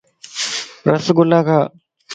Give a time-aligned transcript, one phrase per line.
[0.89, 1.59] رس گُلا کا